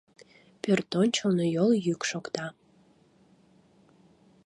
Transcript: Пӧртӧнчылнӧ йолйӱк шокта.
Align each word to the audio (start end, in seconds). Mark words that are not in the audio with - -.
Пӧртӧнчылнӧ 0.61 1.45
йолйӱк 1.55 2.01
шокта. 2.09 2.45